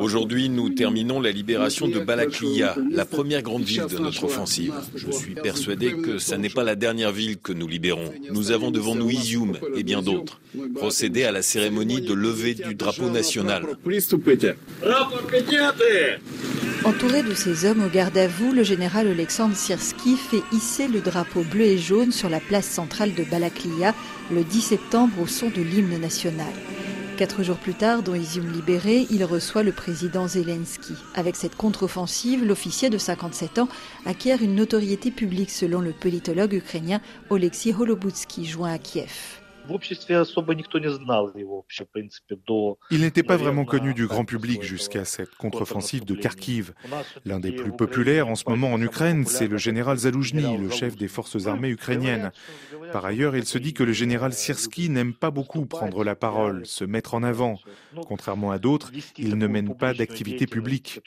Aujourd'hui, 0.00 0.48
nous 0.48 0.70
terminons 0.70 1.20
la 1.20 1.30
libération 1.30 1.88
de 1.88 1.98
Balaklia, 1.98 2.76
la 2.90 3.04
première 3.04 3.42
grande 3.42 3.62
ville 3.62 3.86
de 3.90 3.98
notre 3.98 4.24
offensive. 4.24 4.72
Je 4.94 5.10
suis 5.10 5.34
persuadé 5.34 5.92
que 5.92 6.18
ce 6.18 6.34
n'est 6.34 6.48
pas 6.48 6.64
la 6.64 6.76
dernière 6.76 7.12
ville 7.12 7.38
que 7.38 7.52
nous 7.52 7.66
libérons. 7.66 8.12
Nous 8.30 8.50
avons 8.50 8.70
devant 8.70 8.94
nous 8.94 9.10
Izium 9.10 9.58
et 9.74 9.82
bien 9.82 10.02
d'autres. 10.02 10.40
Procéder 10.74 11.24
à 11.24 11.32
la 11.32 11.42
cérémonie 11.42 12.00
de 12.00 12.14
levée 12.14 12.54
du 12.54 12.74
drapeau 12.74 13.10
national. 13.10 13.64
Entouré 16.84 17.22
de 17.22 17.34
ses 17.34 17.64
hommes 17.64 17.84
au 17.84 17.88
garde 17.88 18.16
à 18.16 18.28
vous, 18.28 18.52
le 18.52 18.62
général 18.62 19.08
Alexandre 19.08 19.56
Sirski 19.56 20.16
fait 20.16 20.42
hisser 20.52 20.86
le 20.88 21.00
drapeau 21.00 21.42
bleu 21.42 21.64
et 21.64 21.78
jaune 21.78 22.12
sur 22.12 22.28
la 22.28 22.40
place 22.40 22.68
centrale 22.68 23.14
de 23.14 23.24
Balaklia 23.24 23.94
le 24.30 24.44
10 24.44 24.60
septembre 24.60 25.14
au 25.22 25.26
son 25.26 25.48
de 25.50 25.62
l'hymne 25.62 25.98
national. 26.00 26.52
Quatre 27.18 27.42
jours 27.42 27.56
plus 27.56 27.74
tard, 27.74 28.04
dans 28.04 28.14
Izium 28.14 28.48
libéré, 28.52 29.08
il 29.10 29.24
reçoit 29.24 29.64
le 29.64 29.72
président 29.72 30.28
Zelensky. 30.28 30.94
Avec 31.16 31.34
cette 31.34 31.56
contre-offensive, 31.56 32.44
l'officier 32.44 32.90
de 32.90 32.96
57 32.96 33.58
ans 33.58 33.68
acquiert 34.06 34.40
une 34.40 34.54
notoriété 34.54 35.10
publique 35.10 35.50
selon 35.50 35.80
le 35.80 35.90
politologue 35.90 36.52
ukrainien 36.52 37.00
Oleksiy 37.28 37.74
Holobutsky, 37.74 38.46
joint 38.46 38.72
à 38.72 38.78
Kiev. 38.78 39.47
Il 42.90 43.00
n'était 43.00 43.22
pas 43.22 43.36
vraiment 43.36 43.64
connu 43.64 43.94
du 43.94 44.06
grand 44.06 44.24
public 44.24 44.62
jusqu'à 44.62 45.04
cette 45.04 45.34
contre-offensive 45.34 46.04
de 46.04 46.14
Kharkiv. 46.14 46.72
L'un 47.24 47.40
des 47.40 47.52
plus 47.52 47.72
populaires 47.72 48.28
en 48.28 48.34
ce 48.34 48.44
moment 48.48 48.72
en 48.72 48.80
Ukraine, 48.80 49.26
c'est 49.26 49.46
le 49.46 49.58
général 49.58 49.98
Zaloujny, 49.98 50.56
le 50.56 50.70
chef 50.70 50.96
des 50.96 51.08
forces 51.08 51.46
armées 51.46 51.68
ukrainiennes. 51.68 52.32
Par 52.92 53.04
ailleurs, 53.04 53.36
il 53.36 53.44
se 53.44 53.58
dit 53.58 53.74
que 53.74 53.82
le 53.82 53.92
général 53.92 54.32
Sirski 54.32 54.88
n'aime 54.88 55.12
pas 55.12 55.30
beaucoup 55.30 55.66
prendre 55.66 56.04
la 56.04 56.16
parole, 56.16 56.64
se 56.64 56.84
mettre 56.84 57.14
en 57.14 57.22
avant. 57.22 57.58
Contrairement 58.06 58.50
à 58.50 58.58
d'autres, 58.58 58.90
il 59.18 59.36
ne 59.36 59.46
mène 59.46 59.76
pas 59.76 59.92
d'activité 59.92 60.46
publique. 60.46 61.00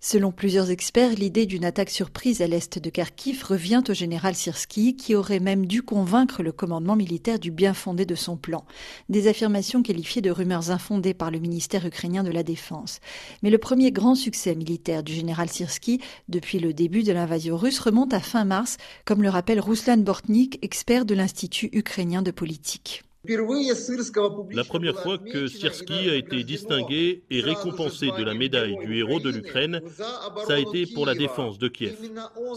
Selon 0.00 0.32
plusieurs 0.32 0.70
experts, 0.70 1.14
l'idée 1.14 1.46
d'une 1.46 1.64
attaque 1.64 1.90
surprise 1.90 2.42
à 2.42 2.46
l'est 2.46 2.78
de 2.78 2.90
Kharkiv 2.90 3.42
revient 3.44 3.82
au 3.88 3.94
général 3.94 4.34
Sirski, 4.34 4.96
qui 4.96 5.14
aurait 5.14 5.40
même 5.40 5.66
dû 5.66 5.82
convaincre 5.82 6.11
le 6.40 6.52
commandement 6.52 6.94
militaire 6.94 7.38
du 7.38 7.50
bien 7.50 7.72
fondé 7.72 8.04
de 8.04 8.14
son 8.14 8.36
plan. 8.36 8.64
Des 9.08 9.28
affirmations 9.28 9.82
qualifiées 9.82 10.20
de 10.20 10.30
rumeurs 10.30 10.70
infondées 10.70 11.14
par 11.14 11.30
le 11.30 11.38
ministère 11.38 11.86
ukrainien 11.86 12.22
de 12.22 12.30
la 12.30 12.42
Défense. 12.42 13.00
Mais 13.42 13.48
le 13.48 13.56
premier 13.56 13.92
grand 13.92 14.14
succès 14.14 14.54
militaire 14.54 15.02
du 15.02 15.14
général 15.14 15.48
Sirski 15.48 16.00
depuis 16.28 16.58
le 16.58 16.74
début 16.74 17.02
de 17.02 17.12
l'invasion 17.12 17.56
russe 17.56 17.78
remonte 17.78 18.12
à 18.12 18.20
fin 18.20 18.44
mars, 18.44 18.76
comme 19.06 19.22
le 19.22 19.30
rappelle 19.30 19.60
Ruslan 19.60 19.98
Bortnik, 19.98 20.58
expert 20.62 21.06
de 21.06 21.14
l'Institut 21.14 21.70
ukrainien 21.72 22.20
de 22.20 22.30
politique. 22.30 23.04
La 23.24 24.64
première 24.64 25.00
fois 25.00 25.16
que 25.16 25.46
Sirski 25.46 26.10
a 26.10 26.16
été 26.16 26.42
distingué 26.42 27.22
et 27.30 27.40
récompensé 27.40 28.06
de 28.18 28.24
la 28.24 28.34
médaille 28.34 28.76
du 28.84 28.98
héros 28.98 29.20
de 29.20 29.30
l'Ukraine, 29.30 29.80
ça 29.96 30.54
a 30.54 30.58
été 30.58 30.86
pour 30.92 31.06
la 31.06 31.14
défense 31.14 31.58
de 31.58 31.68
Kiev. 31.68 31.96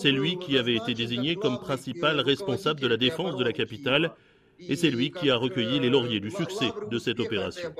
C'est 0.00 0.12
lui 0.12 0.38
qui 0.38 0.56
avait 0.58 0.76
été 0.76 0.94
désigné 0.94 1.34
comme 1.34 1.58
principal 1.58 2.20
responsable 2.20 2.80
de 2.80 2.86
la 2.86 2.96
défense 2.96 3.36
de 3.36 3.42
la 3.42 3.52
capitale 3.52 4.12
et 4.60 4.76
c'est 4.76 4.90
lui 4.90 5.10
qui 5.10 5.30
a 5.30 5.36
recueilli 5.36 5.80
les 5.80 5.90
lauriers 5.90 6.20
du 6.20 6.30
succès 6.30 6.70
de 6.88 6.98
cette 6.98 7.18
opération. 7.18 7.72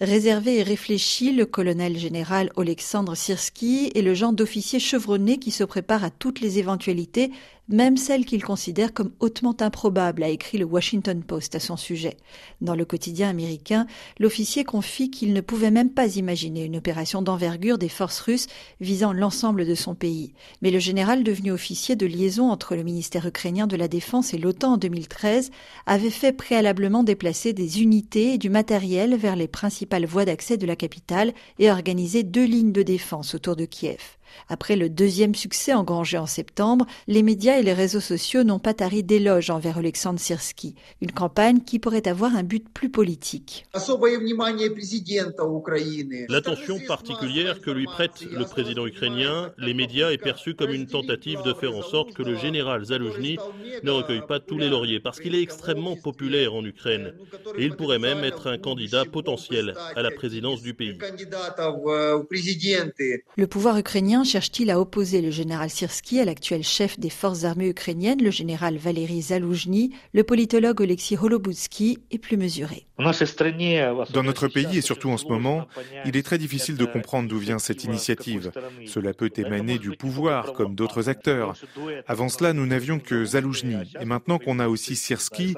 Réservé 0.00 0.56
et 0.56 0.62
réfléchi, 0.62 1.30
le 1.30 1.44
colonel 1.44 1.98
général 1.98 2.50
Alexandre 2.56 3.14
Sirski 3.14 3.92
est 3.94 4.00
le 4.00 4.14
genre 4.14 4.32
d'officier 4.32 4.80
chevronné 4.80 5.38
qui 5.38 5.50
se 5.50 5.62
prépare 5.62 6.04
à 6.04 6.10
toutes 6.10 6.40
les 6.40 6.58
éventualités 6.58 7.32
même 7.70 7.96
celle 7.96 8.24
qu'il 8.24 8.42
considère 8.42 8.92
comme 8.92 9.12
hautement 9.20 9.56
improbable, 9.60 10.22
a 10.22 10.28
écrit 10.28 10.58
le 10.58 10.64
Washington 10.64 11.22
Post 11.22 11.54
à 11.54 11.60
son 11.60 11.76
sujet. 11.76 12.16
Dans 12.60 12.74
le 12.74 12.84
quotidien 12.84 13.28
américain, 13.28 13.86
l'officier 14.18 14.64
confie 14.64 15.10
qu'il 15.10 15.32
ne 15.32 15.40
pouvait 15.40 15.70
même 15.70 15.90
pas 15.90 16.16
imaginer 16.16 16.64
une 16.64 16.76
opération 16.76 17.22
d'envergure 17.22 17.78
des 17.78 17.88
forces 17.88 18.20
russes 18.20 18.48
visant 18.80 19.12
l'ensemble 19.12 19.66
de 19.66 19.74
son 19.74 19.94
pays. 19.94 20.32
Mais 20.62 20.70
le 20.70 20.78
général 20.80 21.22
devenu 21.22 21.52
officier 21.52 21.96
de 21.96 22.06
liaison 22.06 22.50
entre 22.50 22.74
le 22.74 22.82
ministère 22.82 23.26
ukrainien 23.26 23.66
de 23.66 23.76
la 23.76 23.88
Défense 23.88 24.34
et 24.34 24.38
l'OTAN 24.38 24.74
en 24.74 24.76
2013 24.76 25.50
avait 25.86 26.10
fait 26.10 26.32
préalablement 26.32 27.04
déplacer 27.04 27.52
des 27.52 27.82
unités 27.82 28.34
et 28.34 28.38
du 28.38 28.50
matériel 28.50 29.16
vers 29.16 29.36
les 29.36 29.48
principales 29.48 30.06
voies 30.06 30.24
d'accès 30.24 30.56
de 30.56 30.66
la 30.66 30.76
capitale 30.76 31.32
et 31.58 31.70
organisé 31.70 32.24
deux 32.24 32.44
lignes 32.44 32.72
de 32.72 32.82
défense 32.82 33.34
autour 33.34 33.56
de 33.56 33.64
Kiev. 33.64 34.19
Après 34.48 34.76
le 34.76 34.88
deuxième 34.88 35.34
succès 35.34 35.72
engrangé 35.72 36.18
en 36.18 36.26
septembre, 36.26 36.86
les 37.06 37.22
médias 37.22 37.58
et 37.58 37.62
les 37.62 37.72
réseaux 37.72 38.00
sociaux 38.00 38.44
n'ont 38.44 38.58
pas 38.58 38.74
tari 38.74 39.02
d'éloges 39.02 39.50
envers 39.50 39.78
Alexandre 39.78 40.20
Sirski, 40.20 40.74
une 41.00 41.12
campagne 41.12 41.60
qui 41.60 41.78
pourrait 41.78 42.08
avoir 42.08 42.34
un 42.34 42.42
but 42.42 42.68
plus 42.68 42.90
politique. 42.90 43.66
L'attention 46.28 46.78
particulière 46.86 47.60
que 47.60 47.70
lui 47.70 47.86
prête 47.86 48.22
le 48.30 48.44
président 48.44 48.86
ukrainien, 48.86 49.52
les 49.58 49.74
médias 49.74 50.10
est 50.10 50.18
perçue 50.18 50.54
comme 50.54 50.70
une 50.70 50.86
tentative 50.86 51.42
de 51.44 51.52
faire 51.52 51.74
en 51.74 51.82
sorte 51.82 52.12
que 52.14 52.22
le 52.22 52.36
général 52.36 52.84
Zaloujny 52.84 53.38
ne 53.82 53.90
recueille 53.90 54.26
pas 54.26 54.40
tous 54.40 54.58
les 54.58 54.68
lauriers, 54.68 55.00
parce 55.00 55.20
qu'il 55.20 55.34
est 55.34 55.42
extrêmement 55.42 55.96
populaire 55.96 56.54
en 56.54 56.64
Ukraine, 56.64 57.14
et 57.56 57.64
il 57.64 57.76
pourrait 57.76 57.98
même 57.98 58.24
être 58.24 58.48
un 58.48 58.58
candidat 58.58 59.04
potentiel 59.04 59.74
à 59.96 60.02
la 60.02 60.10
présidence 60.10 60.62
du 60.62 60.74
pays. 60.74 60.98
Le 63.36 63.46
pouvoir 63.46 63.78
ukrainien 63.78 64.19
cherche-t-il 64.24 64.70
à 64.70 64.80
opposer 64.80 65.22
le 65.22 65.30
général 65.30 65.70
Sirski 65.70 66.20
à 66.20 66.24
l'actuel 66.24 66.62
chef 66.62 66.98
des 66.98 67.10
forces 67.10 67.44
armées 67.44 67.68
ukrainiennes, 67.68 68.22
le 68.22 68.30
général 68.30 68.76
Valéry 68.76 69.22
Zaloujny 69.22 69.94
Le 70.12 70.24
politologue 70.24 70.80
Oleksiy 70.80 71.16
Holobutsky 71.16 71.98
est 72.10 72.18
plus 72.18 72.36
mesuré? 72.36 72.86
Dans 74.12 74.22
notre 74.22 74.48
pays 74.48 74.78
et 74.78 74.80
surtout 74.80 75.10
en 75.10 75.16
ce 75.16 75.26
moment, 75.26 75.66
il 76.04 76.16
est 76.16 76.22
très 76.22 76.38
difficile 76.38 76.76
de 76.76 76.84
comprendre 76.84 77.28
d'où 77.28 77.38
vient 77.38 77.58
cette 77.58 77.84
initiative. 77.84 78.52
Cela 78.86 79.14
peut 79.14 79.30
émaner 79.36 79.78
du 79.78 79.90
pouvoir, 79.90 80.52
comme 80.52 80.74
d'autres 80.74 81.08
acteurs. 81.08 81.54
Avant 82.06 82.28
cela, 82.28 82.52
nous 82.52 82.66
n'avions 82.66 82.98
que 82.98 83.24
Zaloujny. 83.24 83.76
Et 84.00 84.04
maintenant 84.04 84.38
qu'on 84.38 84.58
a 84.58 84.68
aussi 84.68 84.96
Sirski, 84.96 85.54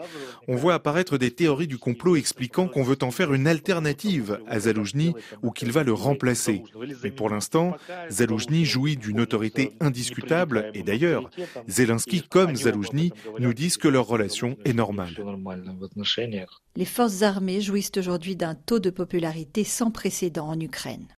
on 0.48 0.56
voit 0.56 0.74
apparaître 0.74 1.18
des 1.18 1.30
théories 1.30 1.66
du 1.66 1.78
complot 1.78 2.16
expliquant 2.16 2.68
qu'on 2.68 2.82
veut 2.82 2.98
en 3.02 3.10
faire 3.10 3.32
une 3.32 3.46
alternative 3.46 4.38
à 4.46 4.60
Zaloujny 4.60 5.14
ou 5.42 5.50
qu'il 5.50 5.72
va 5.72 5.82
le 5.82 5.92
remplacer. 5.92 6.62
Mais 7.02 7.10
pour 7.10 7.30
l'instant, 7.30 7.76
Zaloujny 8.10 8.64
jouit 8.64 8.96
d'une 8.96 9.20
autorité 9.20 9.72
indiscutable 9.80 10.70
et 10.74 10.82
d'ailleurs, 10.82 11.30
Zelensky 11.68 12.22
comme 12.22 12.56
Zaloujny 12.56 13.12
nous 13.38 13.54
disent 13.54 13.76
que 13.76 13.88
leur 13.88 14.06
relation 14.06 14.56
est 14.64 14.72
normale. 14.72 15.14
Les 16.76 16.84
forces 16.84 17.22
armées 17.32 17.62
jouissent 17.62 17.96
aujourd'hui 17.96 18.36
d'un 18.36 18.54
taux 18.54 18.78
de 18.78 18.90
popularité 18.90 19.64
sans 19.64 19.90
précédent 19.90 20.48
en 20.48 20.60
Ukraine. 20.60 21.06